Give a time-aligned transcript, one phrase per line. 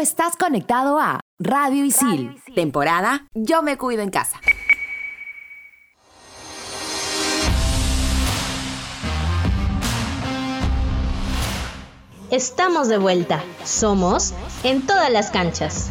[0.00, 4.40] estás conectado a Radio Isil, temporada Yo me cuido en casa.
[12.30, 13.42] Estamos de vuelta.
[13.64, 14.32] Somos
[14.62, 15.90] en todas las canchas.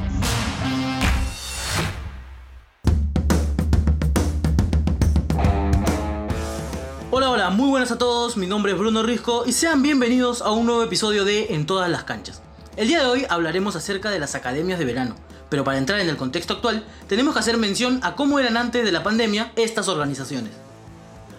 [7.11, 10.51] Hola, hola, muy buenas a todos, mi nombre es Bruno Risco y sean bienvenidos a
[10.51, 12.41] un nuevo episodio de En todas las canchas.
[12.79, 15.13] El día de hoy hablaremos acerca de las academias de verano,
[15.49, 18.85] pero para entrar en el contexto actual tenemos que hacer mención a cómo eran antes
[18.85, 20.53] de la pandemia estas organizaciones.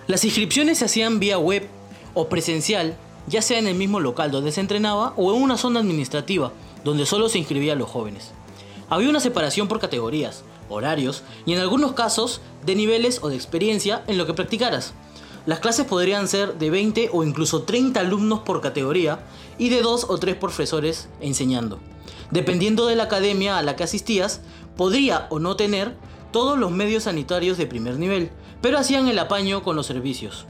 [0.07, 1.67] Las inscripciones se hacían vía web
[2.13, 2.95] o presencial,
[3.27, 6.53] ya sea en el mismo local donde se entrenaba o en una zona administrativa
[6.85, 8.33] donde solo se inscribían los jóvenes.
[8.91, 14.05] Había una separación por categorías, horarios y en algunos casos de niveles o de experiencia
[14.09, 14.93] en lo que practicaras.
[15.47, 19.21] Las clases podrían ser de 20 o incluso 30 alumnos por categoría
[19.59, 21.79] y de 2 o 3 profesores enseñando.
[22.31, 24.43] Dependiendo de la academia a la que asistías,
[24.77, 25.97] podría o no tener
[26.31, 28.31] todos los medios sanitarios de primer nivel,
[28.61, 30.47] pero hacían el apaño con los servicios.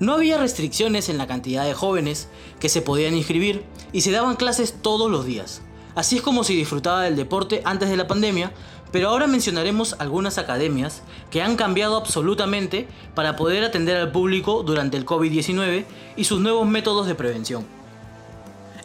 [0.00, 4.36] No había restricciones en la cantidad de jóvenes que se podían inscribir y se daban
[4.36, 5.62] clases todos los días.
[5.94, 8.52] Así es como se disfrutaba del deporte antes de la pandemia,
[8.94, 14.96] pero ahora mencionaremos algunas academias que han cambiado absolutamente para poder atender al público durante
[14.96, 17.66] el COVID-19 y sus nuevos métodos de prevención.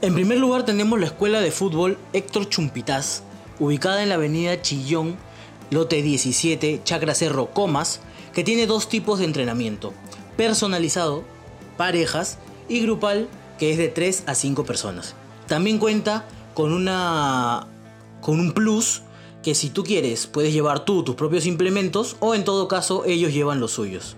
[0.02, 3.22] En primer lugar tenemos la Escuela de Fútbol Héctor Chumpitaz,
[3.60, 5.16] ubicada en la avenida Chillón,
[5.70, 8.00] lote 17, Chacra Cerro, Comas,
[8.34, 9.94] que tiene dos tipos de entrenamiento,
[10.36, 11.24] personalizado,
[11.78, 13.28] parejas y grupal,
[13.60, 15.14] que es de 3 a 5 personas.
[15.46, 17.68] También cuenta con, una,
[18.22, 19.04] con un plus
[19.50, 23.34] que si tú quieres puedes llevar tú tus propios implementos o en todo caso ellos
[23.34, 24.16] llevan los suyos.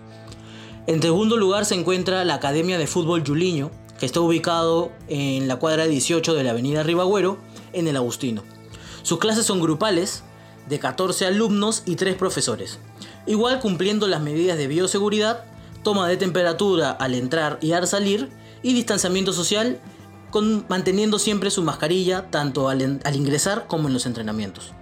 [0.87, 5.55] En segundo lugar se encuentra la Academia de Fútbol Yuliño, que está ubicado en la
[5.55, 7.37] cuadra 18 de la avenida Ribagüero,
[7.71, 8.43] en el Agustino.
[9.03, 10.23] Sus clases son grupales,
[10.67, 12.79] de 14 alumnos y 3 profesores.
[13.25, 15.45] Igual cumpliendo las medidas de bioseguridad,
[15.81, 18.27] toma de temperatura al entrar y al salir
[18.64, 19.80] y distanciamiento social,
[20.67, 24.73] manteniendo siempre su mascarilla tanto al ingresar como en los entrenamientos.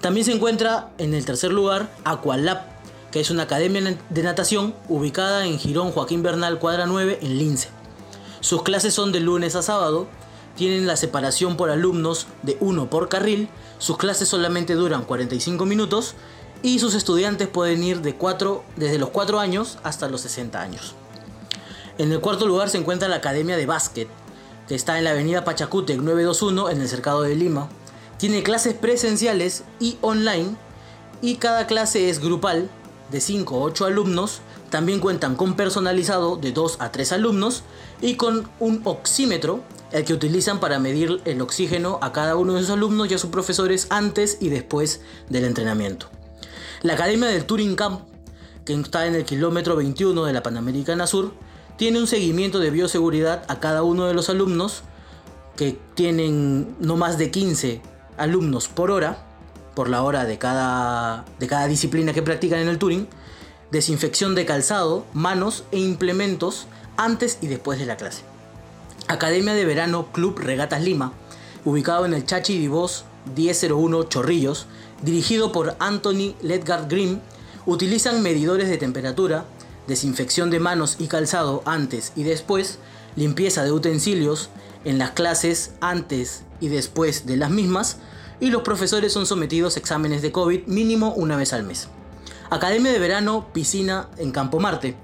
[0.00, 2.62] También se encuentra en el tercer lugar Aqualab,
[3.10, 7.70] que es una academia de natación ubicada en Girón Joaquín Bernal, cuadra 9, en Lince.
[8.40, 10.06] Sus clases son de lunes a sábado,
[10.56, 13.48] tienen la separación por alumnos de uno por carril,
[13.78, 16.14] sus clases solamente duran 45 minutos
[16.62, 18.16] y sus estudiantes pueden ir de
[18.76, 20.94] desde los 4 años hasta los 60 años.
[21.98, 24.08] En el cuarto lugar se encuentra la Academia de Básquet,
[24.68, 27.68] que está en la avenida Pachacútec 921 en el cercado de Lima.
[28.18, 30.56] Tiene clases presenciales y online
[31.22, 32.68] y cada clase es grupal
[33.12, 34.40] de 5 o 8 alumnos.
[34.70, 37.62] También cuentan con personalizado de 2 a 3 alumnos
[38.02, 39.62] y con un oxímetro,
[39.92, 43.18] el que utilizan para medir el oxígeno a cada uno de sus alumnos y a
[43.18, 46.08] sus profesores antes y después del entrenamiento.
[46.82, 48.00] La Academia del Touring Camp,
[48.64, 51.32] que está en el kilómetro 21 de la Panamericana Sur,
[51.76, 54.82] tiene un seguimiento de bioseguridad a cada uno de los alumnos
[55.56, 57.80] que tienen no más de 15
[58.18, 59.24] alumnos por hora,
[59.74, 63.08] por la hora de cada, de cada disciplina que practican en el Turing,
[63.70, 68.22] desinfección de calzado, manos e implementos antes y después de la clase.
[69.06, 71.12] Academia de Verano Club Regatas Lima,
[71.64, 73.04] ubicado en el Chachi Divos
[73.36, 74.66] 1001 Chorrillos,
[75.02, 77.20] dirigido por Anthony Ledgard Grimm,
[77.66, 79.44] utilizan medidores de temperatura,
[79.86, 82.78] desinfección de manos y calzado antes y después,
[83.18, 84.48] limpieza de utensilios
[84.84, 87.98] en las clases antes y después de las mismas,
[88.40, 91.88] y los profesores son sometidos a exámenes de COVID mínimo una vez al mes.
[92.48, 94.94] Academia de verano, piscina en Campo Marte,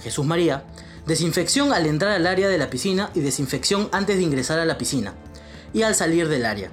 [0.00, 0.64] Jesús María,
[1.04, 4.78] desinfección al entrar al área de la piscina y desinfección antes de ingresar a la
[4.78, 5.14] piscina
[5.72, 6.70] y al salir del área.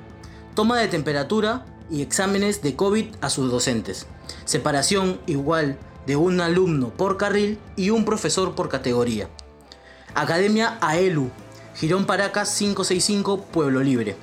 [0.53, 4.05] Toma de temperatura y exámenes de COVID a sus docentes.
[4.45, 9.29] Separación igual de un alumno por carril y un profesor por categoría.
[10.13, 11.31] Academia AELU,
[11.73, 14.17] Girón Paracas 565, Pueblo Libre.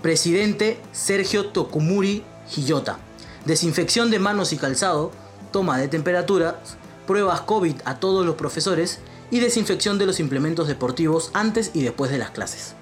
[0.00, 2.24] Presidente Sergio Tokumuri
[2.56, 2.98] Hiyota.
[3.44, 5.12] Desinfección de manos y calzado,
[5.52, 6.60] toma de temperatura,
[7.06, 12.10] pruebas COVID a todos los profesores y desinfección de los implementos deportivos antes y después
[12.10, 12.74] de las clases.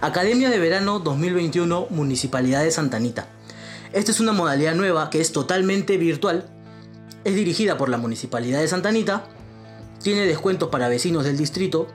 [0.00, 3.26] Academia de Verano 2021 Municipalidad de Santa Anita.
[3.92, 6.48] Esta es una modalidad nueva que es totalmente virtual,
[7.24, 9.24] es dirigida por la Municipalidad de Santa Anita,
[10.02, 11.88] tiene descuentos para vecinos del distrito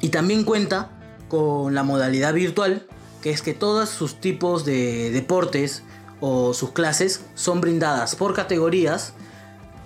[0.00, 0.90] y también cuenta
[1.28, 2.86] con la modalidad virtual
[3.22, 5.82] que es que todos sus tipos de deportes
[6.20, 9.14] o sus clases son brindadas por categorías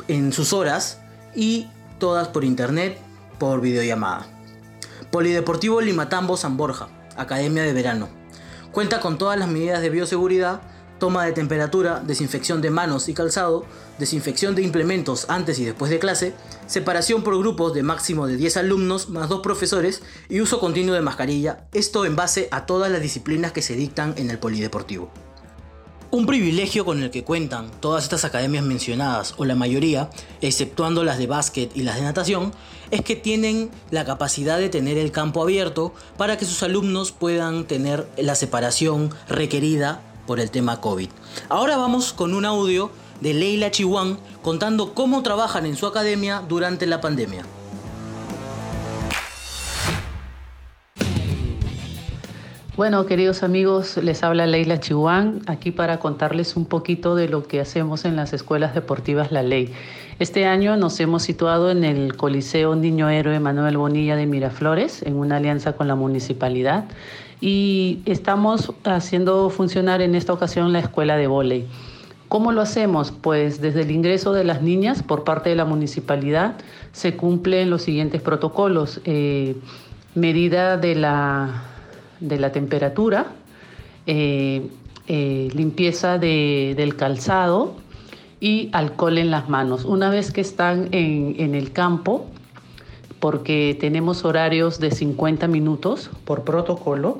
[0.09, 0.99] en sus horas
[1.37, 1.69] y
[2.01, 2.99] todas por internet
[3.39, 4.27] por videollamada.
[5.13, 8.09] Polideportivo Limatambo San Borja, Academia de Verano.
[8.73, 10.61] Cuenta con todas las medidas de bioseguridad,
[10.99, 13.65] toma de temperatura, desinfección de manos y calzado,
[13.99, 16.35] desinfección de implementos antes y después de clase,
[16.67, 21.03] separación por grupos de máximo de 10 alumnos más dos profesores y uso continuo de
[21.03, 25.11] mascarilla, esto en base a todas las disciplinas que se dictan en el polideportivo.
[26.11, 30.09] Un privilegio con el que cuentan todas estas academias mencionadas, o la mayoría,
[30.41, 32.53] exceptuando las de básquet y las de natación,
[32.91, 37.67] es que tienen la capacidad de tener el campo abierto para que sus alumnos puedan
[37.67, 41.09] tener la separación requerida por el tema COVID.
[41.49, 42.91] Ahora vamos con un audio
[43.23, 47.45] de Leila Chihuán contando cómo trabajan en su academia durante la pandemia.
[52.77, 57.61] Bueno, queridos amigos, les habla Leila Chihuán, aquí para contarles un poquito de lo que
[57.61, 59.73] hacemos en las escuelas deportivas La Ley.
[60.21, 65.17] Este año nos hemos situado en el Coliseo Niño Héroe Manuel Bonilla de Miraflores, en
[65.17, 66.85] una alianza con la municipalidad,
[67.41, 71.67] y estamos haciendo funcionar en esta ocasión la escuela de vóley.
[72.29, 73.11] ¿Cómo lo hacemos?
[73.13, 76.57] Pues desde el ingreso de las niñas por parte de la municipalidad
[76.93, 79.01] se cumplen los siguientes protocolos.
[79.05, 79.57] Eh,
[80.15, 81.63] medida de la
[82.21, 83.27] de la temperatura,
[84.07, 84.69] eh,
[85.07, 87.77] eh, limpieza del calzado
[88.41, 89.85] y alcohol en las manos.
[89.85, 92.27] Una vez que están en, el campo,
[93.21, 97.19] porque tenemos horarios de 50 minutos por protocolo,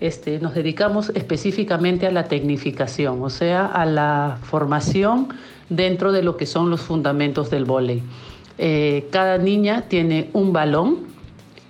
[0.00, 5.28] este, nos dedicamos específicamente a la tecnificación, o sea, a la formación
[5.68, 8.02] dentro de lo que son los fundamentos del vóley.
[8.58, 11.12] Eh, cada niña tiene un balón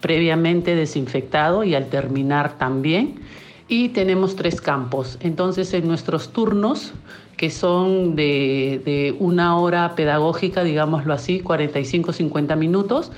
[0.00, 3.20] previamente desinfectado y al terminar también.
[3.68, 5.16] Y tenemos tres campos.
[5.20, 6.92] Entonces en nuestros turnos,
[7.38, 13.10] que son de, una hora pedagógica, digámoslo así, 45-50 minutos,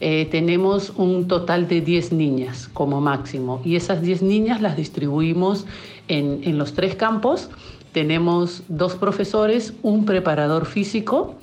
[0.00, 3.60] eh, tenemos un total de 10 niñas como máximo.
[3.64, 5.66] Y esas 10 niñas las distribuimos
[6.08, 7.50] en, en los tres campos.
[7.92, 11.34] Tenemos dos profesores, un preparador físico,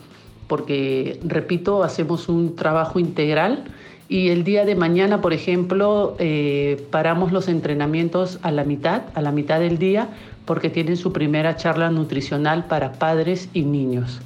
[0.48, 3.66] porque, repito, hacemos un trabajo integral
[4.08, 9.22] y el día de mañana, por ejemplo, eh, paramos los entrenamientos a la mitad, a
[9.22, 10.10] la mitad del día,
[10.46, 14.22] porque tienen su primera charla nutricional para padres y niños.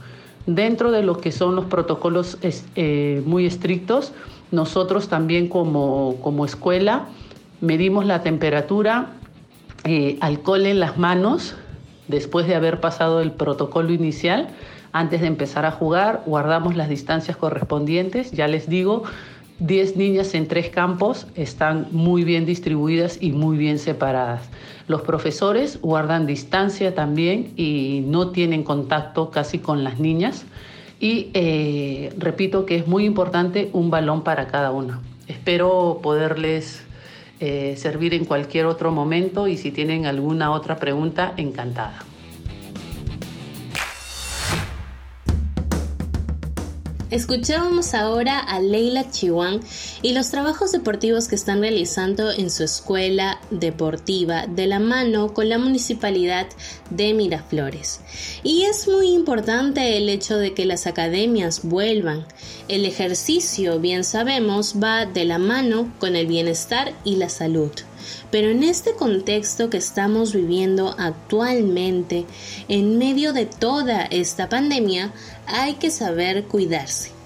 [0.56, 4.14] Dentro de lo que son los protocolos eh, muy estrictos,
[4.50, 7.06] nosotros también como, como escuela
[7.62, 9.12] medimos la temperatura,
[9.84, 11.54] eh, alcohol en las manos,
[12.08, 14.50] después de haber pasado el protocolo inicial,
[14.92, 19.04] antes de empezar a jugar, guardamos las distancias correspondientes, ya les digo,
[19.60, 24.50] 10 niñas en tres campos están muy bien distribuidas y muy bien separadas.
[24.88, 30.46] Los profesores guardan distancia también y no tienen contacto casi con las niñas.
[31.00, 35.02] Y eh, repito que es muy importante un balón para cada una.
[35.28, 36.82] Espero poderles
[37.40, 42.09] eh, servir en cualquier otro momento y si tienen alguna otra pregunta, encantada.
[47.12, 49.62] Escuchábamos ahora a Leila Chihuán
[50.04, 55.50] y los trabajos deportivos que están realizando en su escuela deportiva de la mano con
[55.50, 56.46] la municipalidad
[56.92, 58.02] de Miraflores.
[58.44, 62.28] Y es muy importante el hecho de que las academias vuelvan.
[62.68, 67.72] El ejercicio, bien sabemos, va de la mano con el bienestar y la salud.
[68.32, 72.26] Pero en este contexto que estamos viviendo actualmente,
[72.68, 75.14] en medio de toda esta pandemia,
[75.48, 77.20] hay que saber cuidarse.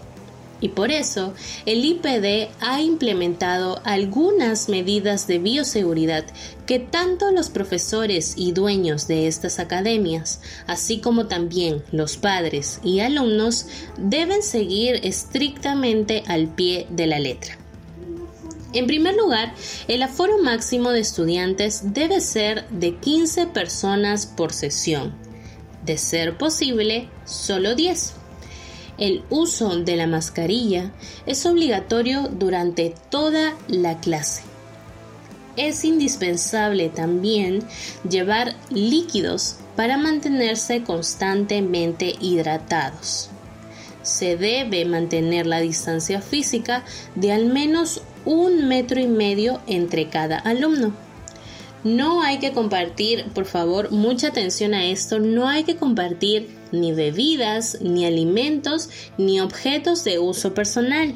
[0.64, 1.34] Y por eso
[1.66, 6.24] el IPD ha implementado algunas medidas de bioseguridad
[6.66, 13.02] que tanto los profesores y dueños de estas academias, así como también los padres y
[13.02, 13.66] alumnos,
[13.98, 17.58] deben seguir estrictamente al pie de la letra.
[18.74, 19.54] En primer lugar,
[19.88, 25.14] el aforo máximo de estudiantes debe ser de 15 personas por sesión.
[25.86, 28.14] De ser posible, solo 10.
[28.98, 30.92] El uso de la mascarilla
[31.26, 34.44] es obligatorio durante toda la clase.
[35.56, 37.64] Es indispensable también
[38.10, 43.30] llevar líquidos para mantenerse constantemente hidratados.
[44.04, 46.84] Se debe mantener la distancia física
[47.16, 50.94] de al menos un metro y medio entre cada alumno.
[51.84, 56.94] No hay que compartir, por favor, mucha atención a esto, no hay que compartir ni
[56.94, 61.14] bebidas, ni alimentos, ni objetos de uso personal.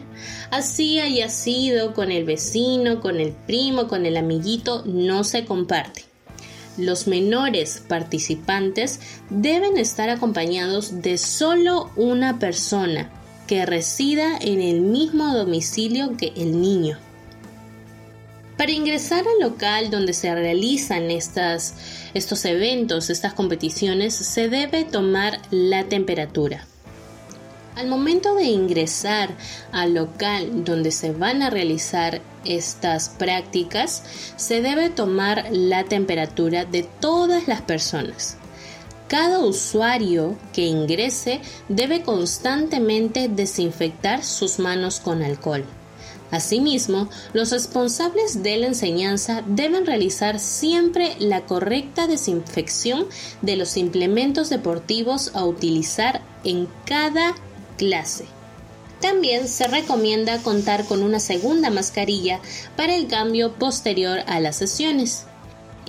[0.51, 6.06] Así haya sido con el vecino, con el primo, con el amiguito, no se comparte.
[6.77, 13.09] Los menores participantes deben estar acompañados de solo una persona
[13.47, 16.99] que resida en el mismo domicilio que el niño.
[18.57, 21.75] Para ingresar al local donde se realizan estas,
[22.13, 26.65] estos eventos, estas competiciones, se debe tomar la temperatura.
[27.77, 29.29] Al momento de ingresar
[29.71, 34.01] al local donde se van a realizar estas prácticas,
[34.35, 38.37] se debe tomar la temperatura de todas las personas.
[39.07, 45.63] Cada usuario que ingrese debe constantemente desinfectar sus manos con alcohol.
[46.31, 53.05] Asimismo, los responsables de la enseñanza deben realizar siempre la correcta desinfección
[53.43, 57.35] de los implementos deportivos a utilizar en cada
[57.77, 58.25] clase.
[59.01, 62.39] También se recomienda contar con una segunda mascarilla
[62.75, 65.25] para el cambio posterior a las sesiones.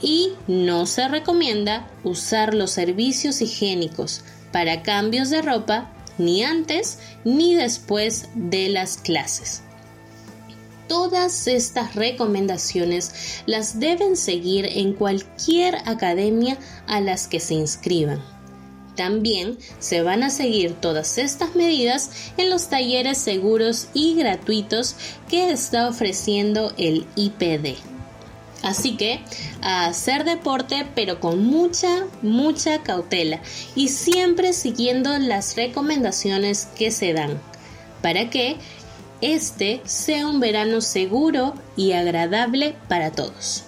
[0.00, 7.54] Y no se recomienda usar los servicios higiénicos para cambios de ropa ni antes ni
[7.54, 9.62] después de las clases.
[10.86, 18.22] Todas estas recomendaciones las deben seguir en cualquier academia a las que se inscriban.
[18.98, 24.96] También se van a seguir todas estas medidas en los talleres seguros y gratuitos
[25.30, 27.76] que está ofreciendo el IPD.
[28.64, 29.20] Así que
[29.62, 33.40] a hacer deporte pero con mucha, mucha cautela
[33.76, 37.40] y siempre siguiendo las recomendaciones que se dan
[38.02, 38.56] para que
[39.20, 43.67] este sea un verano seguro y agradable para todos.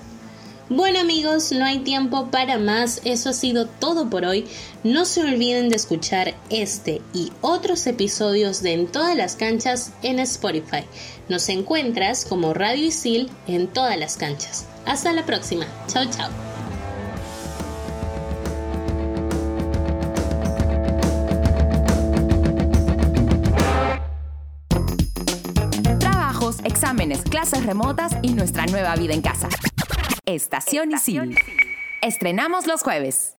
[0.70, 4.46] Bueno amigos, no hay tiempo para más, eso ha sido todo por hoy.
[4.84, 10.20] No se olviden de escuchar este y otros episodios de En todas las canchas en
[10.20, 10.84] Spotify.
[11.28, 14.64] Nos encuentras como Radio Isil en todas las canchas.
[14.86, 15.66] Hasta la próxima.
[15.88, 16.30] Chao, chao.
[26.64, 29.48] exámenes, clases remotas y nuestra nueva vida en casa.
[30.34, 31.36] Estación Isil.
[32.02, 33.39] Estrenamos los jueves.